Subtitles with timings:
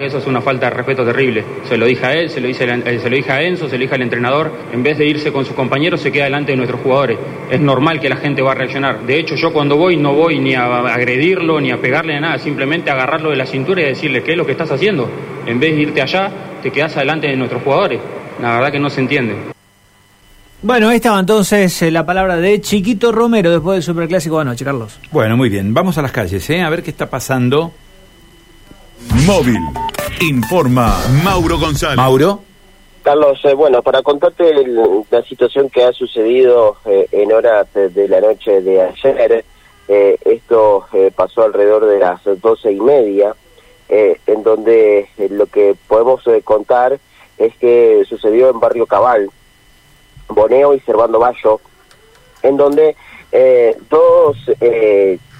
[0.00, 1.44] Eso es una falta de respeto terrible.
[1.68, 3.76] Se lo dije a él, se lo, hice, eh, se lo dije a Enzo, se
[3.76, 4.52] lo dije al entrenador.
[4.72, 7.18] En vez de irse con sus compañeros, se queda delante de nuestros jugadores.
[7.50, 9.04] Es normal que la gente va a reaccionar.
[9.04, 12.38] De hecho, yo cuando voy no voy ni a agredirlo, ni a pegarle a nada,
[12.38, 15.10] simplemente agarrarlo de la cintura y decirle, ¿qué es lo que estás haciendo?
[15.46, 16.30] En vez de irte allá,
[16.62, 18.00] te quedas delante de nuestros jugadores.
[18.40, 19.34] La verdad que no se entiende.
[20.62, 24.64] Bueno, ahí estaba entonces eh, la palabra de Chiquito Romero después del Superclásico de anoche,
[24.64, 25.00] Carlos.
[25.10, 25.74] Bueno, muy bien.
[25.74, 26.62] Vamos a las calles, ¿eh?
[26.62, 27.72] A ver qué está pasando.
[29.26, 29.58] Móvil.
[30.20, 31.96] Informa Mauro González.
[31.96, 32.40] Mauro.
[33.02, 34.52] Carlos, eh, bueno, para contarte
[35.10, 39.44] la situación que ha sucedido eh, en horas de la noche de ayer,
[39.88, 43.34] eh, esto pasó alrededor de las doce y media,
[43.88, 46.98] en donde lo que podemos contar
[47.38, 49.30] es que sucedió en Barrio Cabal,
[50.28, 51.60] Boneo y Servando Bayo,
[52.42, 52.94] en donde
[53.88, 54.36] dos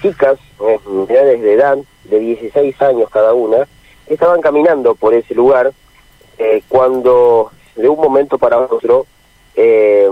[0.01, 0.39] chicas,
[0.87, 3.67] menores de edad, de 16 años cada una,
[4.09, 5.71] estaban caminando por ese lugar
[6.37, 9.05] eh, cuando de un momento para otro
[9.55, 10.07] eh,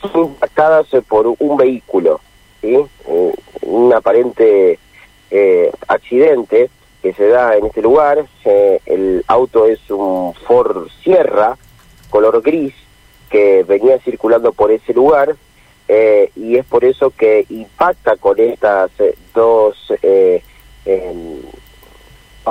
[0.00, 2.20] son impactadas por un vehículo,
[2.60, 2.76] ¿sí?
[3.06, 4.78] Eh, un aparente
[5.30, 6.70] eh, accidente
[7.02, 8.26] que se da en este lugar.
[8.44, 11.56] el auto es un Ford Sierra,
[12.10, 12.74] color gris,
[13.30, 15.36] que venía circulando por ese lugar.
[16.34, 18.90] y es por eso que impacta con estas
[19.34, 19.76] dos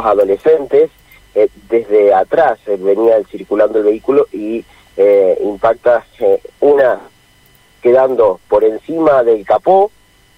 [0.06, 0.90] adolescentes,
[1.38, 6.04] eh, desde atrás eh, venía circulando el vehículo y eh, impacta
[6.62, 7.00] una
[7.80, 9.92] quedando por encima del capó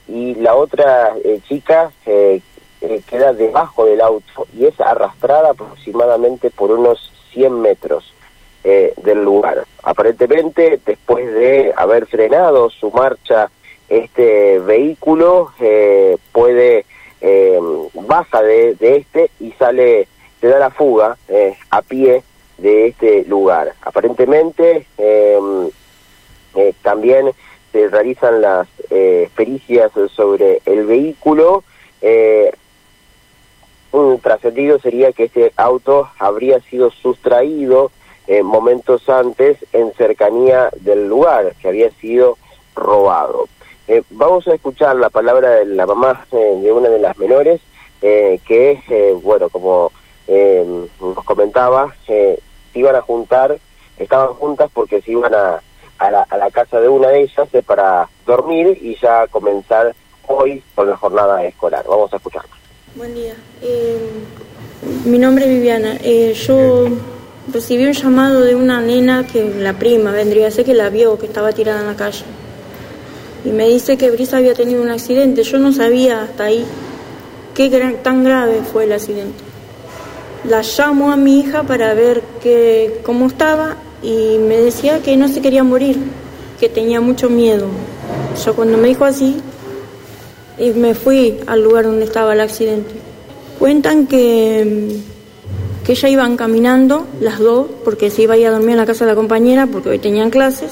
[0.09, 1.15] y la otra
[1.47, 8.13] chica queda debajo del auto y es arrastrada aproximadamente por unos 100 metros
[8.63, 9.65] del lugar.
[9.83, 13.49] Aparentemente, después de haber frenado su marcha,
[13.87, 15.53] este vehículo
[16.33, 16.85] puede
[18.09, 20.07] baja de, este y sale,
[20.41, 22.23] se da la fuga eh, a pie
[22.57, 23.73] de este lugar.
[23.83, 25.69] Aparentemente em,
[26.55, 27.31] eh, también
[27.71, 31.63] se realizan las eh, pericias sobre el vehículo.
[33.91, 37.91] un trascendido sería que este auto habría sido sustraído
[38.43, 42.37] momentos antes en cercanía del lugar, que había sido
[42.75, 43.47] robado.
[44.11, 47.59] Vamos a escuchar la palabra de la mamá de una de las menores,
[48.01, 49.91] eh, que, bueno, como
[50.27, 52.39] nos comentaba, se
[52.73, 53.57] iban a juntar,
[53.97, 55.61] estaban juntas porque se iban a,
[55.97, 59.95] a, la, casa de una de ellas para dormir y ya comenzar
[60.27, 61.83] hoy con la jornada escolar.
[61.87, 62.51] Vamos a escucharla.
[62.95, 63.33] Buen día.
[65.05, 65.97] mi nombre es Viviana.
[66.33, 66.85] yo
[67.51, 71.17] recibí un llamado de una nena que la prima vendría a ser que la vio,
[71.17, 72.23] que estaba tirada en la calle
[73.43, 75.43] y me dice que Brisa había tenido un accidente.
[75.43, 76.65] Yo no sabía hasta ahí
[77.53, 77.69] qué
[78.03, 79.43] tan grave fue el accidente.
[80.45, 85.27] La llamo a mi hija para ver que, cómo estaba y me decía que no
[85.27, 85.97] se quería morir,
[86.59, 87.67] que tenía mucho miedo.
[88.45, 89.41] Yo cuando me dijo así,
[90.75, 92.91] me fui al lugar donde estaba el accidente.
[93.57, 94.97] Cuentan que,
[95.85, 98.85] que ya iban caminando las dos, porque se iba a ir a dormir en la
[98.85, 100.71] casa de la compañera, porque hoy tenían clases,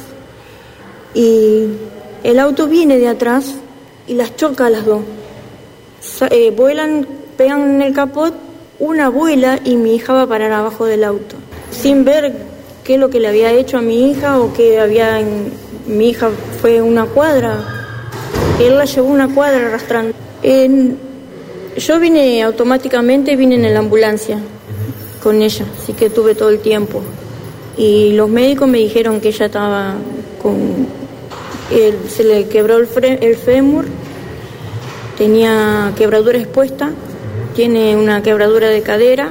[1.14, 1.66] y
[2.24, 3.56] el auto viene de atrás
[4.08, 5.02] y las choca a las dos.
[6.30, 8.34] Eh, vuelan, pegan en el capot,
[8.80, 11.36] una vuela y mi hija va a parar abajo del auto.
[11.72, 12.34] Sin ver
[12.84, 15.20] qué es lo que le había hecho a mi hija o que había...
[15.20, 15.68] En...
[15.88, 16.30] Mi hija
[16.62, 17.64] fue una cuadra.
[18.60, 20.14] Él la llevó una cuadra arrastrando.
[21.78, 24.38] Yo vine automáticamente, vine en la ambulancia
[25.24, 27.02] con ella, así que tuve todo el tiempo.
[27.78, 29.94] Y los médicos me dijeron que ella estaba
[30.42, 30.88] con
[32.10, 33.86] se le quebró el, el fémur,
[35.18, 36.92] tenía quebradura expuesta,
[37.56, 39.30] tiene una quebradura de cadera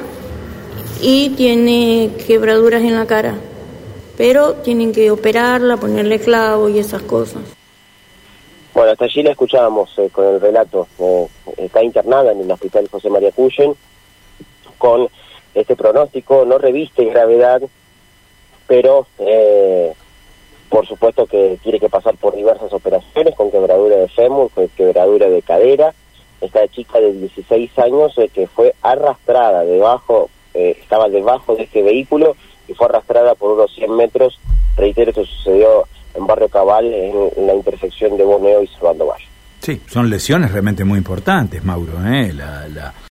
[1.01, 3.35] y tiene quebraduras en la cara.
[4.17, 7.43] Pero tienen que operarla, ponerle clavo y esas cosas.
[8.75, 10.89] Bueno, hasta allí la escuchábamos eh, con el relato.
[10.99, 11.27] Eh,
[11.59, 13.75] está internada en el hospital José María Cuyen
[14.79, 15.09] con
[15.55, 17.63] este pronóstico, no reviste gravedad,
[18.67, 19.95] pero eh,
[20.69, 25.29] por supuesto que tiene que pasar por diversas operaciones con quebradura de fémur, con quebradura
[25.29, 25.95] de cadera.
[26.41, 31.83] Esta chica de 16 años eh, que fue arrastrada debajo, eh, estaba debajo de este
[31.83, 32.37] vehículo
[32.69, 34.39] y fue arrastrada por unos 100 metros.
[34.77, 35.85] Reitero, esto sucedió
[36.15, 39.27] en Barrio Cabal, en, la intersección de Boneo y Servando Valle.
[39.61, 41.93] Sí, son lesiones realmente muy importantes, Mauro.
[42.07, 42.33] ¿eh?
[42.33, 42.93] la,